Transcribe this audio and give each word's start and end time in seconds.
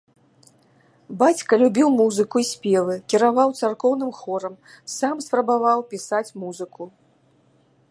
Бацька 1.19 1.53
любіў 1.63 1.87
музыку 1.97 2.35
і 2.43 2.47
спевы, 2.53 2.93
кіраваў 3.15 3.53
царкоўным 3.59 4.11
хорам, 4.21 4.55
сам 4.97 5.15
спрабаваў 5.29 5.87
пісаць 5.95 6.27
музыку. 6.45 6.83